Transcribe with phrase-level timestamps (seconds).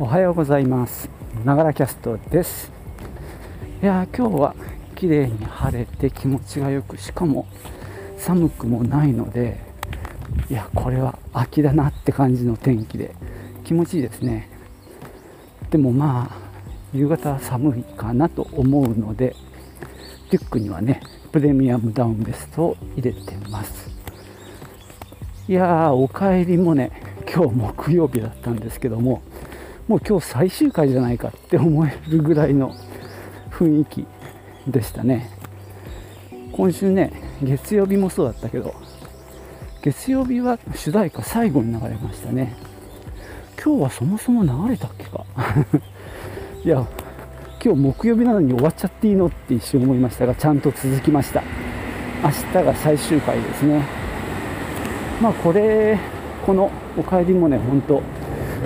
[0.00, 1.10] おはようございます。
[1.44, 2.70] ながらキャストです。
[3.82, 4.54] いや今日は
[4.94, 7.48] 綺麗に晴れて気持ちがよくしかも
[8.16, 9.58] 寒くもないので
[10.48, 13.12] いやこれは秋だなって感じの天気で
[13.64, 14.48] 気持ちいいですね。
[15.70, 16.36] でもまあ
[16.94, 19.34] 夕方は寒いかなと思うので
[20.30, 21.02] リュックにはね
[21.32, 23.90] プレミアムダウンベストを入れてます。
[25.48, 26.92] いやーおかえりもね
[27.34, 29.22] 今日木曜日だったんですけども
[29.88, 32.74] もう今日最終回じゃないかって思えるぐらいの
[33.50, 34.06] 雰囲気
[34.66, 35.30] でしたね。
[36.52, 38.74] 今週ね月曜日もそうだったけど
[39.82, 42.54] 月曜日は主題歌最後に流れましたね。
[43.62, 45.24] 今日はそもそも流れたっけか？
[46.64, 46.84] いや
[47.64, 51.42] 今日木曜日なのに終わっちゃっていいのって一瞬思いましたがちゃんと続きました。
[52.22, 53.82] 明日が最終回ですね。
[55.22, 55.98] まあこれ
[56.44, 58.02] この「おかえり」もね本当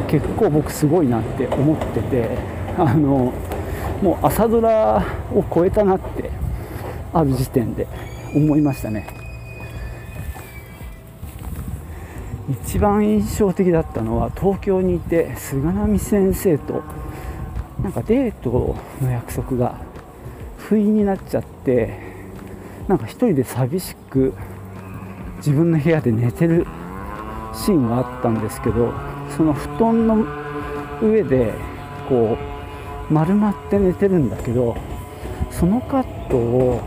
[0.09, 2.31] 結構僕すごいなって思ってて
[2.77, 3.33] あの
[4.03, 6.31] もう朝ドラを超えたなって
[7.13, 7.87] ある時点で
[8.35, 9.07] 思いましたね。
[12.51, 16.83] 一番印象的だったのは東京にいて菅波先生と
[17.83, 19.77] なんかデートの約束が
[20.59, 21.99] 不意になっちゃって
[22.89, 24.35] なんか一人で寂しく
[25.37, 26.67] 自分の部屋で寝てる
[27.55, 28.93] シーンがあったんですけど
[29.37, 30.27] その布団の
[31.01, 31.53] 上で
[32.09, 32.37] こ
[33.11, 34.77] う丸まって寝てるんだけど
[35.51, 36.81] そのカットを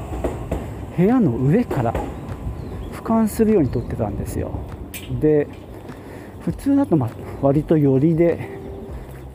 [0.97, 1.93] 部屋の上から
[2.93, 4.51] 俯瞰するように撮ってたんですよ。
[5.19, 5.47] で
[6.41, 7.09] 普通だとま
[7.41, 8.49] 割と寄りで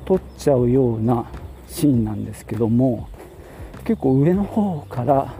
[0.05, 1.27] 撮っちゃうような
[1.69, 3.08] シーンなんですけども
[3.84, 5.34] 結構上の方から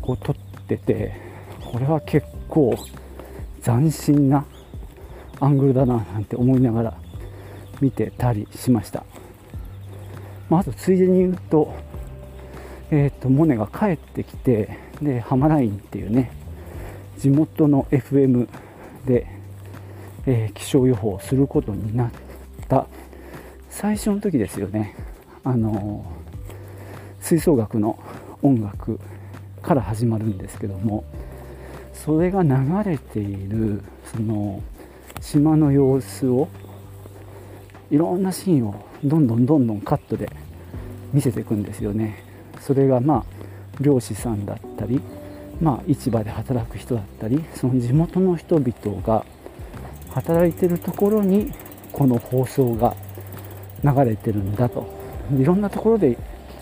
[0.00, 0.36] こう撮っ
[0.66, 1.12] てて
[1.72, 2.76] これは結構
[3.62, 4.44] 斬新な
[5.40, 6.94] アングルだななんて思いながら
[7.80, 9.04] 見てたりしました、
[10.48, 11.74] まあ、あとついでに言うと,、
[12.90, 16.32] えーと、モネが帰ってきてでハマラインっていうね
[17.18, 18.48] 地元の FM
[19.06, 19.26] で、
[20.26, 22.10] えー、気象予報をすることになっ
[22.68, 22.86] た。
[23.70, 24.94] 最初の時ですよね。
[25.42, 26.04] あの
[27.20, 27.98] 吹奏楽の
[28.42, 29.00] 音楽
[29.62, 31.04] から始まるんですけども
[31.94, 32.50] それが流
[32.84, 34.62] れているその
[35.20, 36.48] 島の様子を
[37.90, 40.30] いろんなシーンをどんどんどんどんカットで
[41.12, 42.22] 見せていくんですよね。
[42.60, 43.24] それがまあ
[43.80, 45.00] 漁師さんだったり
[45.60, 49.24] まあ市場で働く人だったりその地元の人々が
[50.10, 51.52] 働いてるところに
[51.92, 52.94] この放送が
[53.82, 54.86] 流れてるんだと。
[55.38, 56.18] いろんなところで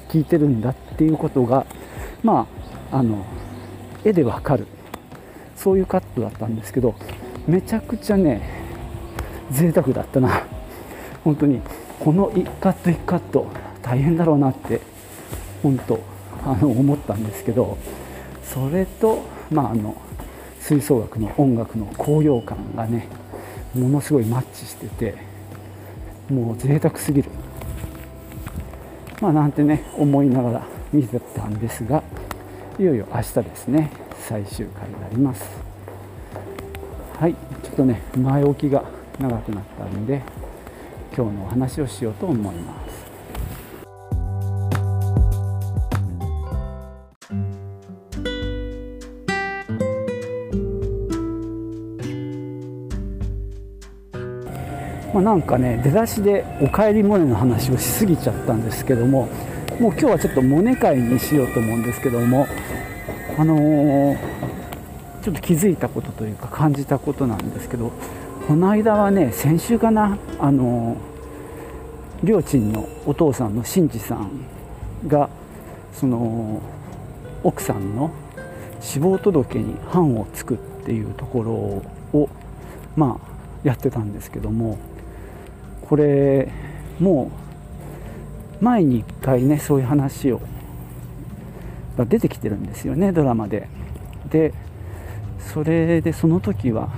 [0.08, 1.66] 聞いてるんだっていうことが
[2.22, 2.46] ま
[2.90, 3.24] ああの
[4.04, 4.66] 絵でわかる。
[5.56, 6.94] そういうカットだったんですけど
[7.48, 8.42] めちゃくちゃね
[9.50, 10.44] 贅沢だったな。
[11.24, 11.60] 本当に
[11.98, 13.46] この1カット1カット
[13.82, 14.80] 大変だろうなって
[15.62, 16.00] 本当
[16.44, 17.76] あの思ったんですけど
[18.44, 19.96] それとまああの
[20.60, 23.08] 吹奏楽の音楽の高揚感がね
[23.74, 25.14] ものすごいマッチしてて
[26.30, 27.30] もう贅沢すぎる。
[29.20, 32.04] まあなんてね思いながら見てたんですが
[32.78, 35.67] いよいよ明日ですね最終回になります。
[37.18, 37.34] はい
[37.64, 38.84] ちょっとね前置きが
[39.18, 40.22] 長くなったんで
[41.12, 43.08] 今日のお話をしようと思います。
[55.12, 59.28] まあ、なんかね出だしで「おかえりモネ」の話をしすぎちゃったんですけども
[59.80, 62.46] もう今日はちょっとモネ会にしようと思うんですけども
[63.36, 64.37] あのー
[65.28, 67.92] ちょっと気づいたことというか感じたことなんですけど
[68.46, 70.96] この間はね先週かなあの
[72.24, 74.30] りょーちんのお父さんのしんちさん
[75.06, 75.28] が
[75.92, 76.62] その
[77.44, 78.10] 奥さんの
[78.80, 82.30] 死亡届に版をつくっていうところを
[82.96, 84.78] まあやってたんですけども
[85.82, 86.50] これ
[86.98, 87.30] も
[88.62, 90.40] う前に1回ねそういう話を
[91.98, 93.68] が出てきてるんですよねドラマで。
[94.30, 94.54] で
[95.52, 96.88] それでその時は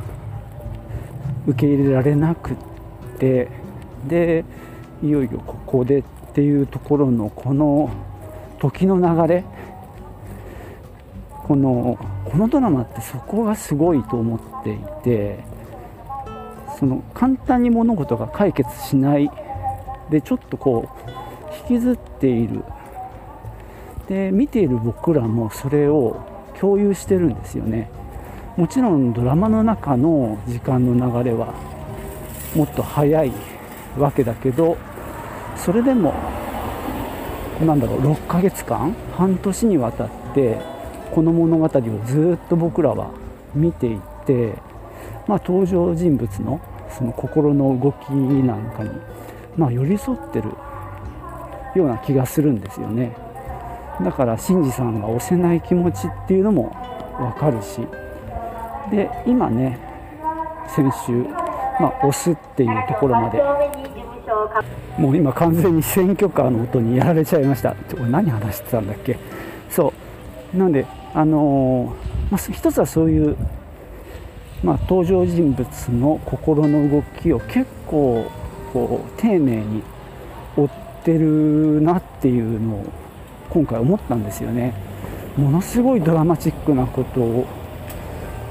[1.47, 2.57] 受け入れられなくっ
[3.19, 3.49] て
[4.07, 4.45] で
[5.03, 6.03] いよいよここでっ
[6.35, 7.91] ていうところのこの
[8.59, 9.45] 時の流れ
[11.45, 15.45] このこのドラマってそこがすごいと思っていて
[16.79, 19.31] その簡単に物事が解決しない
[20.11, 22.65] でちょっとこう引きずっている。
[24.09, 26.21] で見ている僕らもそれを
[26.59, 27.89] 共有してるんですよね。
[28.57, 31.55] もちろんドラマの中の時間の流れは
[32.55, 33.33] もっと早い
[33.97, 34.77] わけだけど
[35.57, 36.15] それでも
[37.65, 40.59] なんだろう6ヶ月間半年にわたって
[41.13, 41.69] この物語を
[42.07, 43.11] ずっと僕らは
[43.55, 44.55] 見ていて、
[45.27, 46.61] まあ、登場人物の
[46.91, 48.91] その心の動きなんかに、
[49.57, 50.51] まあ、寄り添ってる
[51.75, 53.17] ような気がするんですよね。
[54.03, 56.75] だから新次さんが押せない気持ちっていうのも
[57.19, 57.87] 分かるし
[58.91, 59.79] で今ね
[60.69, 61.13] 先週、
[61.81, 63.43] まあ、押すっていうところまで。
[64.97, 67.75] もう今完全に選挙カーの音にやられちゃいました。
[68.11, 69.19] 何話してたんだっけ。
[69.69, 69.93] そ
[70.55, 70.57] う。
[70.57, 73.37] なんであのー、まあ、一つはそういう、
[74.63, 78.31] まあ、登場人物の心の動きを結構
[78.73, 79.83] こう丁寧に
[80.57, 80.71] 追っ
[81.05, 82.85] てるなっていうのを
[83.49, 84.75] 今回思ったんですよね。
[85.37, 87.47] ものすごいドラマチックなことを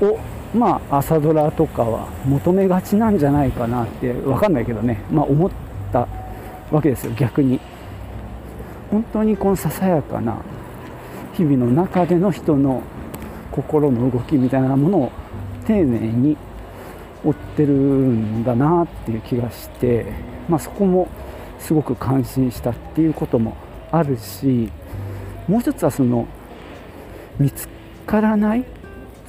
[0.01, 0.19] を
[0.53, 5.01] まあ朝ドラとかは求めがちなんじゃないかなって分かんないけどね。
[5.11, 5.51] まあ思っ
[5.91, 6.07] た
[6.71, 7.59] わけですよ逆に。
[8.91, 10.37] 本当にこのささやかな
[11.33, 12.81] 日々の中での人の
[13.51, 15.11] 心の動きみたいなものを
[15.67, 16.37] 丁寧に
[17.23, 20.11] 追ってるんだなっていう気がして、
[20.47, 21.07] まあ、そこも
[21.59, 23.55] すごく感心したっていうことも
[23.91, 24.71] あるし
[25.47, 26.27] もう一つはその
[27.37, 27.67] 見つ
[28.05, 28.65] からない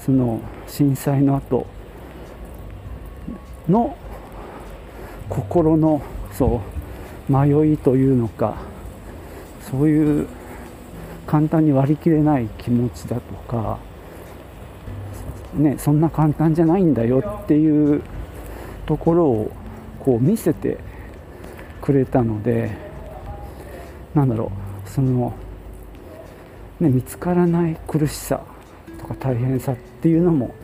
[0.05, 1.67] その震災の後
[3.69, 3.97] の
[5.29, 6.03] 心の
[6.33, 6.61] そ
[7.29, 8.57] う迷いというのか
[9.71, 10.27] そういう
[11.27, 13.79] 簡単に割り切れない気持ちだとか、
[15.55, 18.03] ね、そんな簡単じゃないんだよっていう
[18.87, 19.53] ところを
[20.01, 20.79] こう見せて
[21.81, 22.77] くれたので
[24.15, 24.51] なんだろ
[24.87, 25.33] うその、
[26.81, 28.43] ね、見つからない苦しさ
[29.15, 30.55] か大変さっていうのも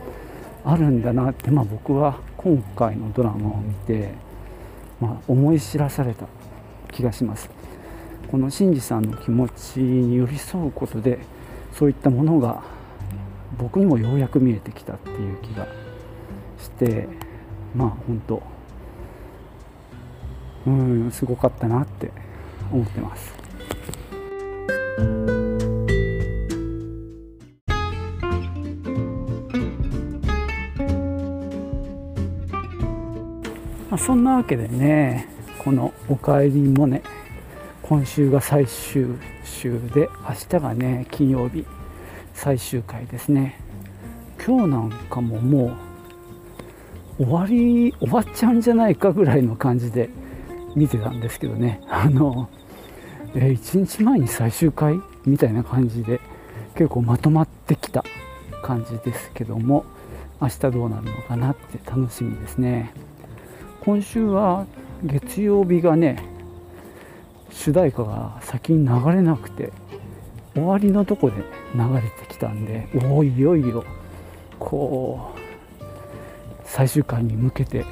[0.64, 4.14] あるんだなって、まあ、僕は今回のドラマを見て、
[5.00, 6.26] まあ、思い知らされた
[6.93, 7.50] 気がします
[8.31, 11.19] この新次さんの気持ちに寄り添うことで
[11.72, 12.62] そういったものが
[13.58, 15.66] 僕にもようやく見えてきたっていう気が
[16.58, 17.08] して
[17.75, 18.42] まあ本当
[20.66, 22.10] うんすごかったなって
[22.72, 23.36] 思ってます。
[33.96, 35.26] まあ、そんなわけでね
[35.64, 37.00] この「おかえりモネ」
[37.81, 39.06] 今週が最終
[39.43, 41.64] 週で明日がね金曜日
[42.34, 43.58] 最終回ですね。
[44.46, 45.75] 今日なんかもも
[47.19, 50.10] う終わり終わっちゃうんじゃないかぐらいの感じで
[50.75, 51.81] 見てたんですけどね。
[51.88, 52.50] あの、
[53.34, 55.00] え、1日前に最終回？
[55.25, 56.20] みたいな感じで
[56.75, 58.04] 結構まとまってきた
[58.62, 59.87] 感じですけども
[60.38, 63.06] 明日どうなるのかなって楽しみですね。
[63.87, 64.67] 今週は
[65.05, 66.21] 月曜日がね
[67.53, 69.73] 主題歌が先に流れなくて
[70.55, 71.37] 終わりのとこで
[71.73, 73.85] 流れてきたんでおおいよいよ
[74.59, 75.85] こう
[76.65, 77.87] 最終回に向けて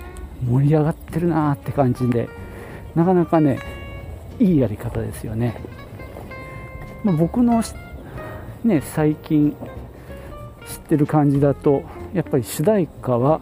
[0.44, 2.28] 盛り上がってるなーって感じで
[2.96, 3.60] なかなかね
[4.40, 5.54] いいやり方ですよね、
[7.04, 7.62] まあ、僕の
[8.64, 9.54] ね最近
[10.66, 13.40] 知ってる感じだとやっぱり主題歌は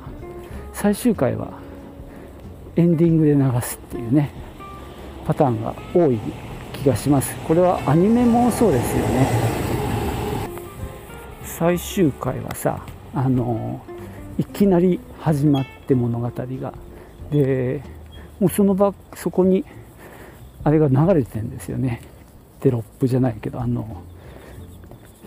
[0.75, 1.62] 最終回は
[2.77, 4.31] エンディングで流すっていうね
[5.27, 6.19] パターンが多い
[6.73, 7.35] 気がします。
[7.47, 9.27] これはアニメもそうですよね。
[11.45, 13.81] 最終回はさあの
[14.39, 16.75] いきなり始まって物語が。
[17.31, 17.83] で
[18.41, 19.65] もうその場そこに
[20.65, 22.01] あれが流れてるんですよね。
[22.61, 24.03] テロップじゃないけどあの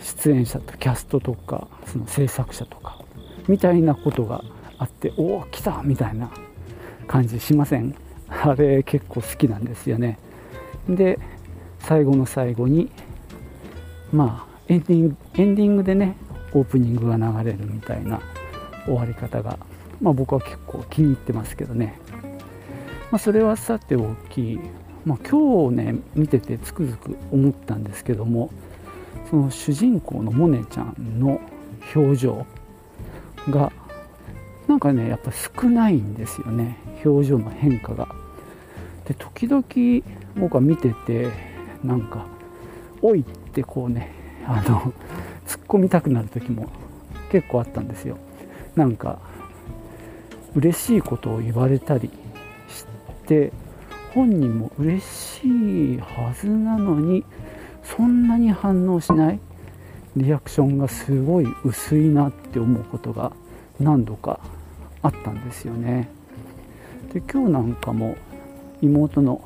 [0.01, 2.99] 出演者とキャストとかその制作者とか
[3.47, 4.43] みたいなことが
[4.77, 6.29] あっておお来たみたいな。
[7.15, 7.95] 感じしません。
[8.29, 10.19] あれ結構好きなんですよね。
[10.89, 11.17] で
[11.79, 12.91] 最後の最後に
[14.12, 16.17] まあエンディングエンディングでね
[16.51, 18.19] オープニングが流れるみたいな
[18.86, 19.57] 終わり方が、
[20.01, 21.98] まあ、僕は結構気に入ってますけどね、
[23.12, 24.60] まあ、それはさておき、
[25.05, 28.51] まあ、今日ね見ててつくづく思ったんですけども
[29.29, 31.39] その主人公のモネちゃんの
[31.95, 32.45] 表情
[33.50, 33.72] が
[34.67, 36.77] なんかねやっぱ少ないんですよね。
[37.03, 38.07] 表情の変化が。
[39.05, 39.63] で時々
[40.39, 41.29] 僕は見てて
[41.84, 42.25] なんか
[43.01, 44.12] 「おい!」ってこうね
[44.48, 44.81] あの
[45.45, 46.67] 突っ込みたくなる時も
[47.31, 48.17] 結構あったんですよ。
[48.75, 49.19] なんか
[50.55, 52.10] 嬉しいことを言われたり
[52.67, 52.86] し
[53.27, 53.51] て
[54.13, 57.24] 本人も嬉しいはずなのに
[57.84, 59.39] そんなに反応しない。
[60.17, 63.34] リアクションがすごい薄いなって思うことが
[63.79, 64.39] 何度か
[65.01, 66.10] あったんですよね。
[67.13, 68.15] で今日なんかも
[68.82, 69.41] 妹の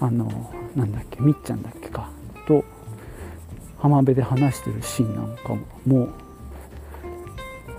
[0.00, 2.10] あのなんだっけみっちゃんだっけか
[2.46, 2.64] と
[3.78, 6.08] 浜辺で話してるシーンなんかもも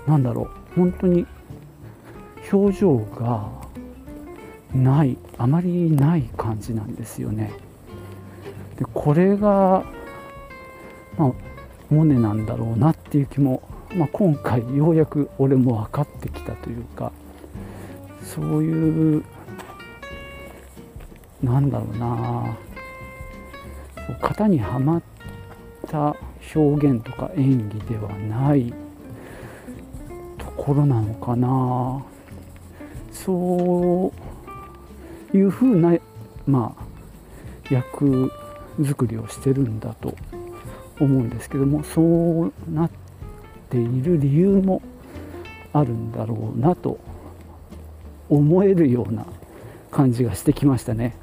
[0.06, 1.26] うなんだろう本当に
[2.52, 3.48] 表情が
[4.74, 7.52] ないあまりない感じなんですよね。
[8.78, 9.84] でこれが、
[11.16, 11.32] まあ、
[11.90, 13.62] モネなんだろうなっていう気も、
[13.94, 17.12] まあ、今回ようやく俺も分かってきたというか
[18.24, 19.24] そういう
[21.42, 22.56] なんだろうな。
[24.20, 25.02] 型にはまっ
[25.88, 26.16] た
[26.54, 28.72] 表現とか演技ではない
[30.38, 32.04] ところなのかな。
[33.12, 34.12] そ
[35.32, 35.98] ういうふうな
[36.46, 38.30] まあ役
[38.84, 40.14] 作りをしてるんだと
[41.00, 42.00] 思うんですけどもそ
[42.46, 43.01] うなって
[43.72, 44.82] ている理由も
[45.72, 47.00] あるんだろうなと
[48.28, 49.24] 思えるような
[49.90, 51.16] 感じがしてきましたね。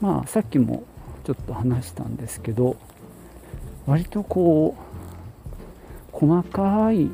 [0.00, 0.84] まあさっきも
[1.24, 2.76] ちょっと話したんですけど
[3.86, 7.10] 割とこう細かい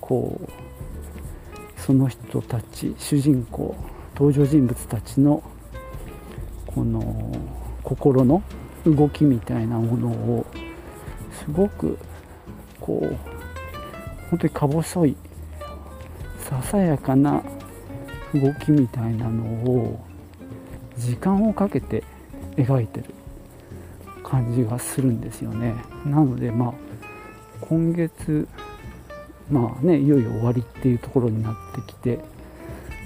[0.00, 3.76] こうその人たち主人公
[4.14, 5.42] 登場人物たちの
[6.66, 7.32] この
[7.84, 8.42] 心の
[8.84, 10.46] 動きみたいなものを
[11.44, 11.96] すごく
[12.80, 13.37] こう
[14.30, 15.16] 本当にか細い
[16.40, 17.42] ささやかな
[18.34, 20.04] 動きみたいなのを
[20.96, 22.02] 時間をかけて
[22.56, 23.14] 描いてる
[24.22, 25.74] 感じがするんですよね。
[26.04, 26.72] なのでまあ
[27.62, 28.46] 今月
[29.50, 32.18] まあねいよいよ終わりっていうところになってきて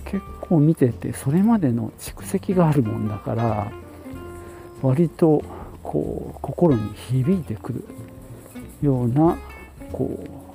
[0.05, 3.71] 結構見ててそれまでの蓄積があるもんだから
[4.83, 5.43] 割と
[5.83, 7.85] こう心に響いてくる
[8.83, 9.39] ような
[9.93, 10.52] こう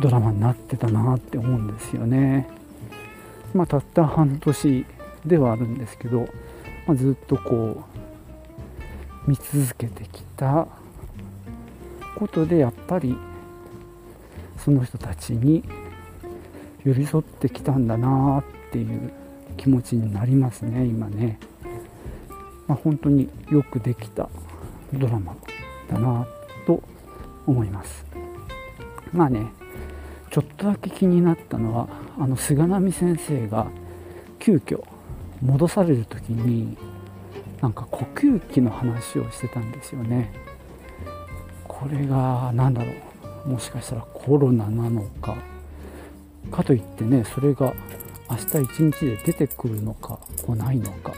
[0.00, 2.48] ドラマになってたなって思うんですよね。
[3.54, 4.86] まあ、たった半年
[5.24, 6.28] ではあるんですけど、
[6.86, 7.84] まあ、ずっとこ
[9.26, 10.66] う見続けてきた
[12.16, 13.16] ことでやっぱり
[14.58, 15.62] その人たちに
[16.84, 19.12] 寄り添ってきたんだなっていう
[19.56, 21.38] 気持ちになりますね今ね。
[22.66, 24.28] まあ、本当によくできた
[24.92, 25.36] ドラマ
[25.90, 26.26] だな
[26.66, 26.82] と
[27.46, 28.04] 思います
[29.12, 29.52] まあね
[30.34, 31.86] ちょっとだけ気になったのは
[32.18, 33.68] あの菅波先生が
[34.40, 34.82] 急遽
[35.40, 36.76] 戻される時に
[37.60, 40.32] なんか呼吸器の話をしてたんですよね。
[41.68, 42.90] これが何だろ
[43.44, 43.48] う。
[43.48, 45.36] もしかしたらコロナなのか。
[46.50, 47.72] かといってねそれが
[48.28, 51.12] 明日一日で出てくるのか来ないのか。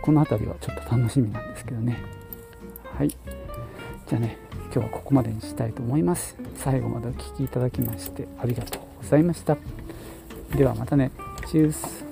[0.00, 1.98] この辺りはちょっと楽しみなんですけどね。
[2.96, 3.10] はい。
[3.10, 4.45] じゃあね。
[4.66, 6.36] 今日はここまでにしたいと思います。
[6.56, 9.56] 最後までお聴きいただきましてありがとうございました。
[10.54, 11.10] ではまたね。
[11.46, 12.05] チュース。